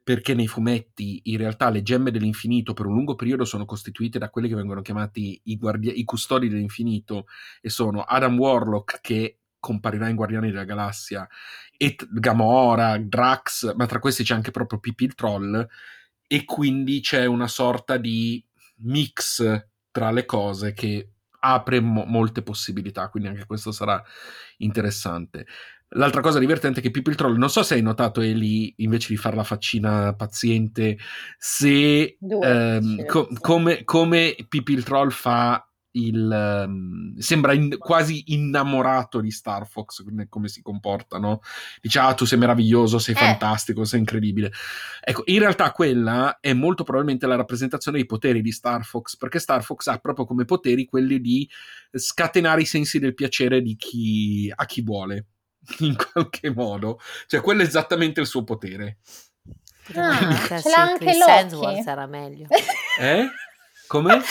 [0.04, 4.30] perché nei fumetti in realtà le gemme dell'infinito per un lungo periodo sono costituite da
[4.30, 7.26] quelli che vengono chiamati i, guardia- i custodi dell'infinito
[7.62, 11.26] e sono Adam Warlock che comparirà in Guardiani della Galassia
[11.78, 15.66] e Gamora, Drax, ma tra questi c'è anche proprio Pippi il Troll
[16.28, 18.44] e quindi c'è una sorta di
[18.80, 24.04] mix tra le cose che apre mo- molte possibilità, quindi anche questo sarà
[24.58, 25.46] interessante.
[25.96, 29.10] L'altra cosa divertente è che Pippi il Troll, non so se hai notato Eli, invece
[29.10, 30.98] di fare la faccina paziente,
[31.38, 39.22] se ehm, co- come, come Pippi il Troll fa il ehm, sembra in- quasi innamorato
[39.22, 41.42] di Star Fox come, come si comporta no?
[41.82, 43.18] dice ah tu sei meraviglioso sei Eh.
[43.20, 44.52] fantastico sei incredibile
[45.04, 49.40] ecco in realtà quella è molto probabilmente la rappresentazione dei poteri di Star Fox perché
[49.40, 51.48] Star Fox ha proprio come poteri quelli di
[51.92, 55.28] scatenare i sensi del piacere di chi a chi vuole
[55.80, 58.98] in qualche modo cioè quello è esattamente il suo potere
[59.96, 61.84] Ah, metterci ce l'ha anche Chris Loki.
[61.86, 62.48] Era meglio.
[63.00, 63.28] eh?
[63.88, 64.22] come?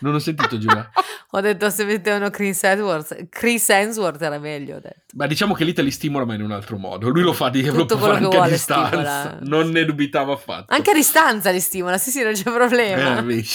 [0.00, 0.90] non ho sentito Giulia
[1.32, 5.14] Ho detto se mettevano Chris Hemsworth, Chris Hemsworth era meglio, ho detto.
[5.14, 7.08] Ma diciamo che lì te li stimola, ma in un altro modo.
[7.08, 9.20] Lui lo fa di lo Tutto può quello fare che anche a distanza.
[9.28, 9.38] stimola.
[9.42, 10.74] Non ne dubitavo affatto.
[10.74, 13.18] Anche a distanza li stimola, sì sì, non c'è problema.
[13.18, 13.48] Eh, vedi.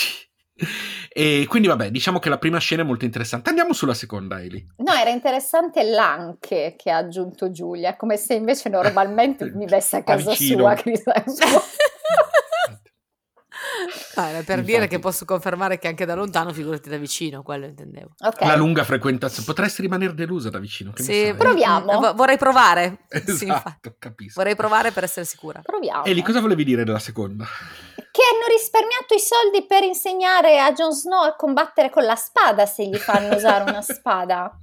[1.19, 3.49] E quindi, vabbè, diciamo che la prima scena è molto interessante.
[3.49, 4.63] Andiamo sulla seconda, Eli.
[4.77, 10.30] No, era interessante l'anche che ha aggiunto Giulia, come se invece normalmente vivesse a casa
[10.30, 10.60] Vicino.
[10.60, 11.75] sua Hemsworth.
[14.15, 18.10] Ah, per dire che posso confermare che anche da lontano, figurati da vicino, quello intendevo.
[18.39, 19.45] La lunga frequentazione.
[19.45, 20.91] Potresti rimanere delusa da vicino.
[20.91, 21.99] Che sì, proviamo.
[21.99, 23.06] V- vorrei provare.
[23.10, 24.34] Esatto, sì, capisco.
[24.36, 25.62] Vorrei provare per essere sicura.
[25.63, 26.06] Proviamo.
[26.06, 27.45] Eli, cosa volevi dire della seconda?
[28.17, 32.65] Che hanno risparmiato i soldi per insegnare a Jon Snow a combattere con la spada
[32.65, 34.60] se gli fanno usare una spada.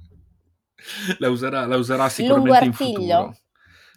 [1.19, 3.35] La userà, la userà sicuramente in futuro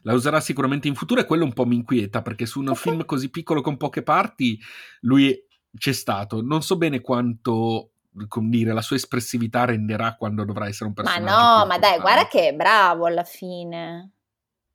[0.02, 2.80] la userà sicuramente in futuro e quello un po' mi inquieta perché su un okay.
[2.80, 4.58] film così piccolo con poche parti
[5.00, 5.36] lui
[5.76, 6.40] c'è stato.
[6.40, 7.90] Non so bene quanto
[8.26, 11.24] come dire, la sua espressività renderà quando dovrà essere un personaggio.
[11.24, 14.12] Ma no, ma dai, guarda che è bravo alla fine.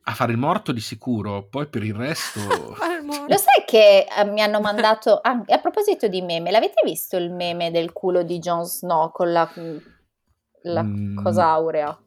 [0.05, 2.39] A fare il morto di sicuro, poi per il resto...
[3.25, 7.31] Lo sai che eh, mi hanno mandato, ah, a proposito di meme, l'avete visto il
[7.31, 9.49] meme del culo di Jon Snow con la,
[10.63, 11.23] la mm.
[11.23, 11.97] cosa aurea?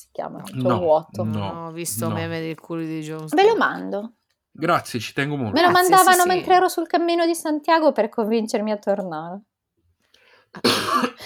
[0.00, 0.42] si chiama?
[0.52, 1.24] No, vuoto.
[1.24, 2.14] No, ho visto no.
[2.14, 3.34] meme del culo di Jones.
[3.34, 4.14] Ve lo mando.
[4.50, 5.52] Grazie, ci tengo molto.
[5.52, 6.56] Me lo Grazie, mandavano sì, mentre sì.
[6.58, 9.42] ero sul cammino di Santiago per convincermi a tornare.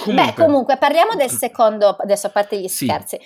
[0.04, 0.14] comunque.
[0.14, 2.86] Beh, comunque parliamo del secondo, adesso a parte gli Sì.
[2.86, 3.18] scherzi,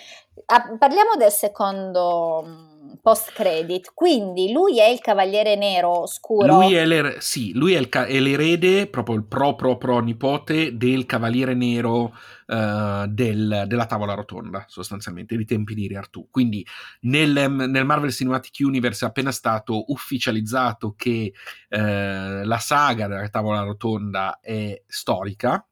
[0.47, 6.61] Ah, parliamo del secondo mm, post credit, quindi lui è il cavaliere nero scuro.
[6.61, 10.01] Lui è, l'er- sì, lui è, il ca- è l'erede, proprio il pro pro pro
[10.01, 12.14] nipote del cavaliere nero
[12.46, 16.29] eh, del- della tavola rotonda, sostanzialmente, di tempi di Re Artù.
[16.31, 16.66] Quindi
[17.03, 21.33] nel, nel Marvel Cinematic Universe è appena stato ufficializzato che
[21.68, 25.66] eh, la saga della tavola rotonda è storica,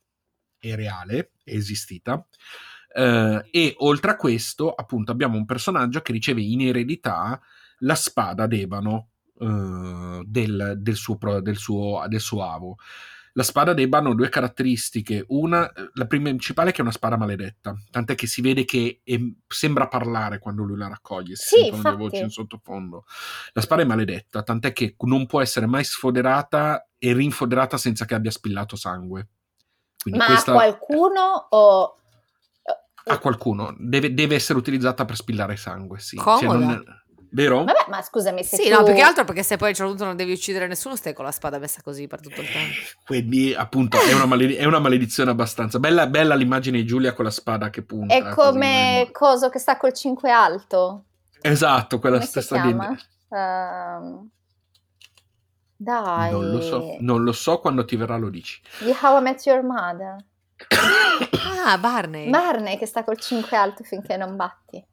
[0.59, 2.27] è reale, è esistita.
[2.97, 7.39] Eh, e oltre a questo, appunto, abbiamo un personaggio che riceve in eredità
[7.81, 12.79] la spada d'ebano eh, del, del suo, del, suo, del suo avo.
[13.35, 15.23] La spada d'ebano ha due caratteristiche.
[15.29, 19.01] Una, la prima principale è che è una spada maledetta, tant'è che si vede che
[19.05, 22.03] è- sembra parlare quando lui la raccoglie, si Sì, sentono le infatti.
[22.03, 23.05] voci in sottofondo.
[23.53, 28.15] La spada è maledetta, tant'è che non può essere mai sfoderata e rinfoderata senza che
[28.15, 29.29] abbia spillato sangue.
[30.01, 31.99] Quindi Ma questa qualcuno o...
[33.09, 36.17] a qualcuno deve, deve essere utilizzata per spillare sangue, sì.
[36.17, 36.59] Comoda.
[36.59, 36.85] non-
[37.29, 37.65] Vero?
[37.65, 38.71] Vabbè, ma scusami se Sì, tu...
[38.71, 40.97] no, più che altro perché se poi a un certo punto non devi uccidere nessuno,
[40.97, 42.75] stai con la spada messa così per tutto il tempo.
[43.05, 45.79] Quindi, appunto, è una, maledi- è una maledizione abbastanza.
[45.79, 48.15] Bella, bella l'immagine di Giulia con la spada che punta.
[48.15, 51.05] È così come coso che sta col 5 alto.
[51.43, 52.71] Esatto, quella Come stessa lì.
[52.71, 54.31] Ehm,
[55.77, 56.31] dai.
[56.31, 58.61] Non lo so, non lo so quando ti verrà lo dici.
[58.79, 60.17] Di How I Met Your Mother.
[61.65, 62.29] Ah, Barney.
[62.31, 64.85] Barney che sta col 5 alto finché non batti.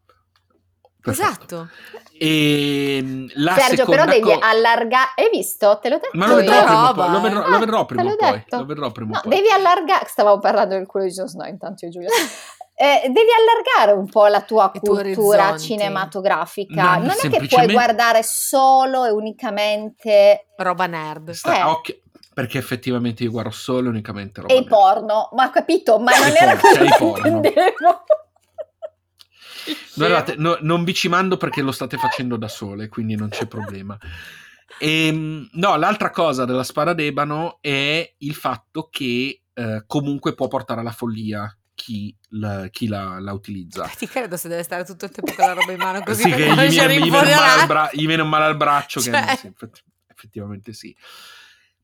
[1.00, 1.68] Perfetto.
[1.68, 1.70] Esatto.
[2.18, 5.12] E la Sergio, però devi co- allargare.
[5.16, 5.78] Hai visto?
[5.82, 7.08] Te l'ho detto Ma lo vedrò prima.
[7.10, 7.50] Lo vedrò, eh.
[7.50, 8.32] lo vedrò Ah, prima te o l'ho poi.
[8.32, 8.58] detto.
[8.58, 9.36] Lo vedrò prima No, poi.
[9.36, 10.06] devi allargare.
[10.08, 12.10] Stavamo parlando del culo di Jon Snow, intanto io Giulia.
[12.76, 16.96] Eh, devi allargare un po' la tua I cultura cinematografica.
[16.96, 21.32] No, non è che puoi guardare solo e unicamente Roba nerd.
[21.32, 21.64] Sta- Eh.
[21.64, 21.98] occhio,
[22.34, 24.70] perché effettivamente io guardo solo e unicamente roba e i nerd.
[24.70, 25.30] porno.
[25.34, 27.28] Ma ho capito, ma non E era porno, quello e i che porno.
[27.28, 28.04] intendevo.
[29.96, 33.46] Guardate, no- non vi ci mando perché lo state facendo da sole, quindi non c'è
[33.48, 33.98] problema.
[34.80, 40.80] Ehm, no, l'altra cosa della spada d'ebano è il fatto che eh, comunque può portare
[40.80, 43.86] alla follia chi la, chi la- la utilizza.
[43.96, 46.30] Ti credo se deve stare tutto il tempo con la roba in mano così Sì,
[46.32, 47.66] che gli viene, gli viene un male al infoderare.
[47.68, 49.36] bra- gli viene un male al braccio, che Cioè.
[49.38, 50.96] sì, effett- effettivamente sì.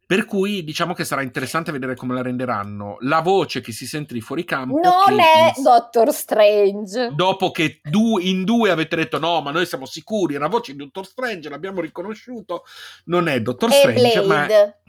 [0.10, 2.98] Per cui diciamo che sarà interessante vedere come la renderanno.
[3.02, 4.80] La voce che si sente di fuori campo.
[4.82, 7.12] Non è il- Doctor Strange.
[7.14, 10.72] dopo che du- in due avete detto no, ma noi siamo sicuri, è una voce
[10.72, 12.64] di Dottor Strange, l'abbiamo riconosciuto,
[13.06, 14.82] non è Dottor È Strange, ma Blade.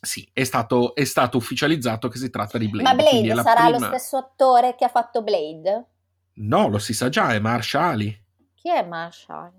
[0.00, 2.84] sì, è stato, è stato ufficializzato che si tratta di Blade.
[2.84, 5.86] Ma è Blade la sarà lo prima- stesso attore che ha fatto Blade?
[6.34, 7.98] No, lo si sa già, è Marshall.
[8.54, 9.50] Chi è Marshall?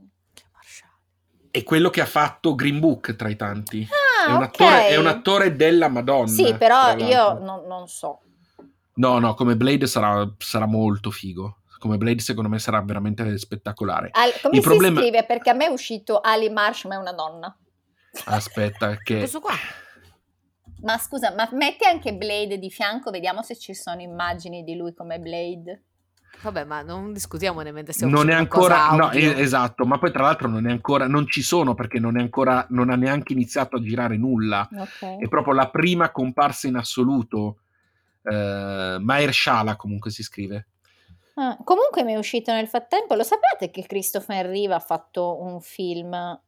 [1.55, 3.87] È quello che ha fatto Green Book tra i tanti.
[3.87, 6.25] Ah, è, un attore, è un attore della Madonna.
[6.25, 8.21] Sì, però io non, non so.
[8.95, 11.59] No, no, come Blade sarà, sarà molto figo.
[11.77, 14.09] Come Blade secondo me sarà veramente spettacolare.
[14.13, 15.25] Al- come Il si problema- scrive?
[15.25, 17.55] Perché a me è uscito Ali Marsh, ma è una donna.
[18.25, 19.19] Aspetta che...
[19.19, 19.53] Questo qua.
[20.81, 24.95] Ma scusa, ma metti anche Blade di fianco, vediamo se ci sono immagini di lui
[24.95, 25.83] come Blade.
[26.43, 30.23] Vabbè, ma non discutiamone mentre stiamo non è ancora no, eh, esatto ma poi tra
[30.23, 33.77] l'altro non è ancora non ci sono perché non è ancora non ha neanche iniziato
[33.77, 35.19] a girare nulla Ok.
[35.19, 37.59] è proprio la prima comparsa in assoluto
[38.23, 40.67] eh, Mahershala comunque si scrive
[41.35, 45.61] Ah, comunque mi è uscito nel frattempo, lo sapete che Christopher Riva ha fatto un
[45.61, 46.39] film, ha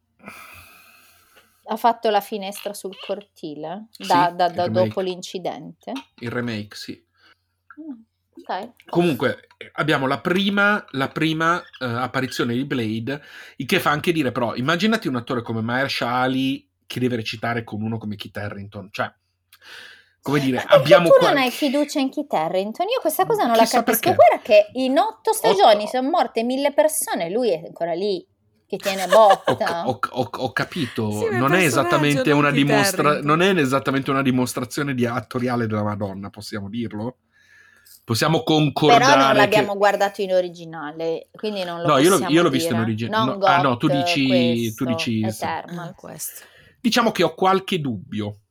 [1.76, 4.88] fatto La finestra sul cortile Sì, da, da- il da remake.
[4.88, 5.92] dopo l'incidente?
[6.20, 7.04] il remake sì
[7.82, 7.94] Mm,
[8.36, 8.70] ok.
[8.90, 13.22] comunque abbiamo la prima, la prima eh, apparizione di Blade
[13.58, 17.64] il che fa anche dire però immaginati un attore come Mahershala Ali che deve recitare
[17.64, 19.12] con uno come Kit Harington cioè
[20.22, 21.28] come dire, Ma perché abbiamo tu qua...
[21.30, 22.88] non hai fiducia in Kit Harington?
[22.88, 24.00] Io questa cosa non Chissà la capisco.
[24.10, 24.16] perché.
[24.16, 25.88] Guarda che in otto stagioni Otto.
[25.98, 28.26] sono morte mille persone, lui è ancora lì
[28.66, 29.88] che tiene botta.
[29.88, 34.96] ho- ho- ho capito, Sì, non, è esattamente non dimostra- non è esattamente una dimostrazione
[34.96, 37.18] di attoriale della Madonna, possiamo dirlo?
[38.06, 42.44] Possiamo concordare Però non che- l'abbiamo guardato in originale, quindi non lo No, io io
[42.44, 45.24] l'ho visto in Non no, ah, no, tu dici- questo, tu dici-.
[45.26, 45.88] Eternal.
[45.88, 46.44] Ah, questo.
[46.80, 48.42] Diciamo che ho qualche dubbio.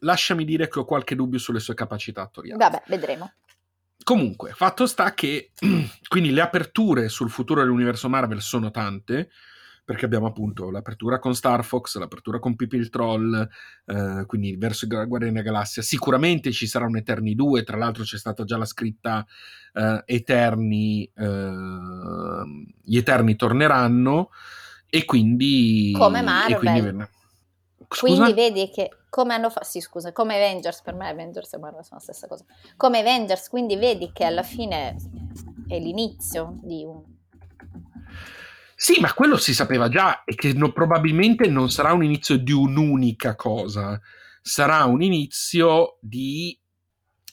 [0.00, 2.58] Lasciami dire che ho qualche dubbio sulle sue capacità attoriali.
[2.58, 3.32] Vabbè, vedremo.
[4.02, 5.52] Comunque, fatto sta che
[6.08, 9.30] quindi le aperture sul futuro dell'universo Marvel sono tante,
[9.88, 13.48] perché abbiamo appunto l'apertura con Star Fox, l'apertura con Pipi il Troll,
[13.86, 15.80] eh, quindi verso i Guardiani della Galassia.
[15.80, 19.24] Sicuramente ci sarà un Eterni 2, tra l'altro c'è stata già la scritta
[19.72, 21.52] eh, Eterni, eh,
[22.82, 24.28] gli Eterni torneranno,
[24.90, 25.94] e quindi...
[25.96, 26.58] Come e Marvel.
[26.58, 27.10] quindi venne-
[27.88, 28.12] Scusa?
[28.12, 31.82] Quindi vedi che come hanno fatto, sì scusa, come Avengers, per me Avengers e Marvel
[31.82, 32.44] sono la stessa cosa,
[32.76, 34.96] come Avengers, quindi vedi che alla fine
[35.66, 37.16] è l'inizio di un...
[38.80, 42.52] Sì, ma quello si sapeva già e che no- probabilmente non sarà un inizio di
[42.52, 44.00] un'unica cosa,
[44.40, 46.56] sarà un inizio di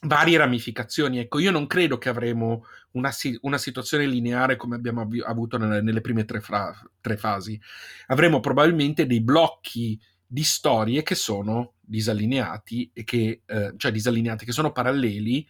[0.02, 1.20] varie ramificazioni.
[1.20, 5.82] Ecco, io non credo che avremo una, una situazione lineare come abbiamo avvi- avuto nelle,
[5.82, 7.60] nelle prime tre, fra- tre fasi.
[8.08, 14.72] Avremo probabilmente dei blocchi di storie che sono disallineati che, eh, cioè disallineati, che sono
[14.72, 15.48] paralleli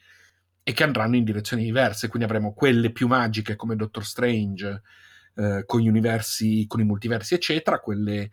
[0.62, 2.10] e che andranno in direzioni diverse.
[2.10, 4.82] Quindi avremo quelle più magiche come Doctor Strange,
[5.36, 8.32] eh, con gli universi, con i multiversi, eccetera, quelle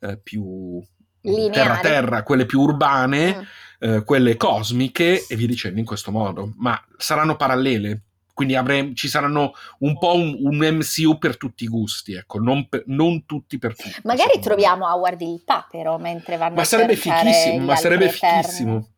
[0.00, 0.80] eh, più
[1.22, 1.52] Lineari.
[1.52, 3.42] terra-terra, quelle più urbane, Mm.
[3.78, 6.52] eh, quelle cosmiche e via dicendo in questo modo.
[6.56, 8.02] Ma saranno parallele.
[8.34, 12.66] Quindi avremo, ci saranno un po' un, un MCU per tutti i gusti, ecco, non,
[12.66, 13.94] per- non tutti per tutti.
[14.04, 14.42] Magari me.
[14.42, 18.88] troviamo Howard il papero mentre vanno Ma a sarebbe fichissimo, ma sarebbe fichissimo.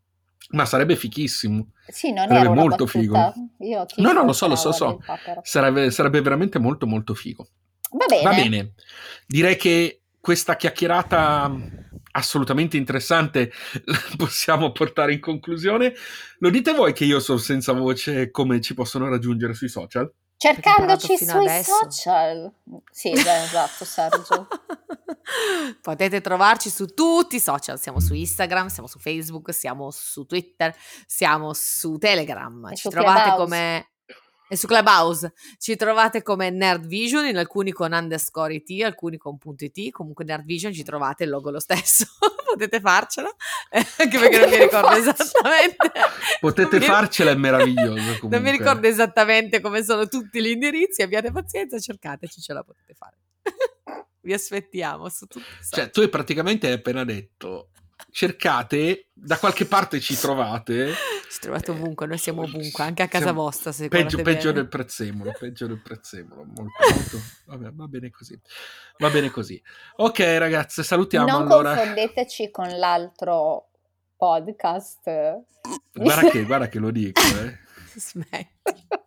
[0.50, 1.72] Ma sarebbe fichissimo.
[1.86, 3.32] Sì, non Sarebbe molto battuta.
[3.32, 3.32] figo.
[3.60, 5.00] Io No, no, lo so, lo so, so.
[5.42, 7.48] Sarebbe, sarebbe veramente molto molto figo.
[7.90, 8.22] Va bene.
[8.22, 8.72] Va bene,
[9.26, 11.54] direi che questa chiacchierata
[12.12, 13.52] assolutamente interessante
[13.84, 15.94] la possiamo portare in conclusione.
[16.38, 20.10] Lo dite voi che io sono senza voce come ci possono raggiungere sui social?
[20.36, 21.72] Cercandoci sui adesso.
[21.82, 22.52] social.
[22.90, 24.48] Sì, beh, esatto, Sergio.
[25.80, 30.74] Potete trovarci su tutti i social, siamo su Instagram, siamo su Facebook, siamo su Twitter,
[31.06, 33.93] siamo su Telegram, E ci su trovate come
[34.54, 39.64] e su Clubhouse ci trovate come Nerdvision, in alcuni con underscore it, alcuni con punto
[39.64, 42.06] it, comunque Nerdvision ci trovate il logo lo stesso,
[42.46, 43.28] potete farcela,
[43.70, 45.10] eh, anche perché non mi ricordo Faccio.
[45.10, 45.92] esattamente.
[46.40, 48.28] Potete mi- farcela, è meraviglioso comunque.
[48.34, 52.94] Non mi ricordo esattamente come sono tutti gli indirizzi, abbiate pazienza, cercateci, ce la potete
[52.94, 53.16] fare.
[54.20, 55.44] Vi aspettiamo su tutti.
[55.70, 57.70] Cioè, tu hai praticamente appena detto,
[58.10, 60.92] cercate, da qualche parte ci trovate.
[61.30, 64.52] Ci trovate ovunque, noi siamo Eh, ovunque, anche a casa siamo vostra se Peggio, peggio
[64.52, 66.44] del prezzemolo, peggio del prezzemolo.
[66.44, 66.62] Molto,
[66.94, 67.18] molto.
[67.46, 68.38] Vabbè, va bene così.
[68.98, 69.60] Va bene così.
[69.96, 71.74] Ok, ragazze, salutiamo non allora.
[71.74, 73.70] confondeteci con l'altro
[74.16, 75.02] podcast.
[75.92, 77.58] Guarda che, guarda che lo dico, eh.
[77.96, 79.02] Smetti.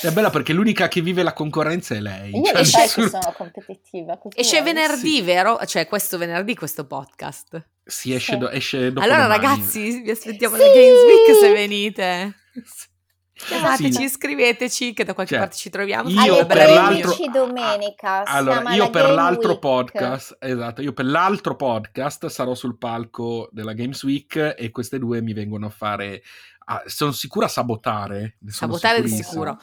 [0.00, 2.30] È bella perché l'unica che vive la concorrenza è lei.
[2.36, 4.18] Io Cioè, lo sai nessuno- che sono competitiva.
[4.34, 5.22] Esce venerdì, Sì.
[5.22, 5.58] vero?
[5.64, 7.66] Cioè, questo venerdì questo podcast.
[7.84, 8.38] Si esce, Sì.
[8.38, 9.42] do- esce dopo allora, domani.
[9.46, 10.62] ragazzi, vi aspettiamo Sì!
[10.62, 12.34] alla Games Week se venite.
[13.38, 14.02] Chiamateci, Sì.
[14.02, 16.08] iscriveteci, che da qualche Cioè, parte ci troviamo.
[16.08, 18.24] io per l'altro- 13 domenica.
[18.24, 19.60] Allora, io per Game l'altro Week.
[19.60, 25.22] podcast, esatto, io per l'altro podcast sarò sul palco della Games Week e queste due
[25.22, 26.20] mi vengono a fare,
[26.66, 28.38] a- sono sicura a sabotare.
[28.48, 29.56] Sabotare di sicuro.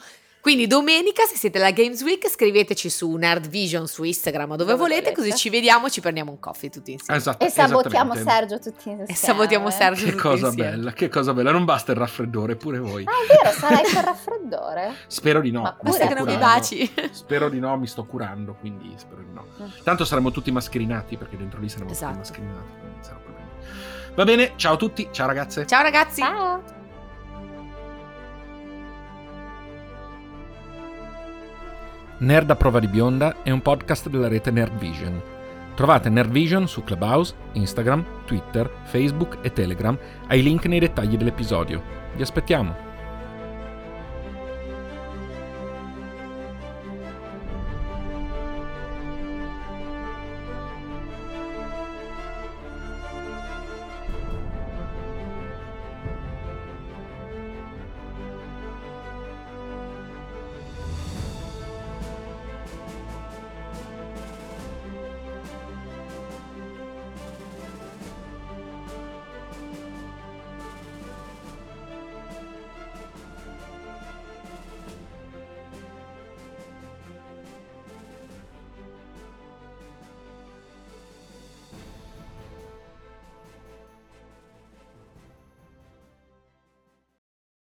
[0.46, 5.00] Quindi domenica, se siete alla Games Week, scriveteci su Nerdvision su Instagram dove, Dove volete,
[5.10, 5.14] volete.
[5.16, 7.18] così ci vediamo, ci prendiamo un coffee tutti insieme.
[7.18, 8.14] Esatto, E sabotiamo.
[8.14, 9.06] Sergio tutti insieme.
[9.06, 10.70] E sabotiamo Sergio Che tutti cosa insieme.
[10.70, 13.02] bella, che cosa bella, non basta il raffreddore, pure voi.
[13.06, 14.94] Ah, è vero, sarai per raffreddore?
[15.08, 15.62] Spero di no.
[15.62, 16.94] Ma Basta che non mi baci.
[17.10, 19.46] Spero di no, mi sto curando, quindi spero di no.
[19.60, 19.66] Mm.
[19.82, 22.12] Tanto saremo tutti mascherinati perché dentro lì saremo Esatto.
[22.12, 22.68] tutti mascherinati.
[22.78, 23.48] quindi sarà problema.
[24.14, 25.66] Va bene, ciao a tutti, ciao ragazze.
[25.66, 26.20] Ciao ragazzi.
[26.20, 26.75] Ciao.
[32.18, 35.20] Nerd a prova di bionda è un podcast della rete Nerdvision.
[35.74, 39.98] Trovate Nerdvision su Clubhouse, Instagram, Twitter, Facebook e Telegram
[40.28, 41.82] ai link nei dettagli dell'episodio.
[42.14, 42.85] Vi aspettiamo!